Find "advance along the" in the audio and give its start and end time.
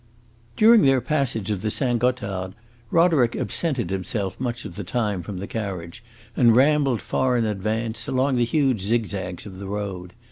7.45-8.45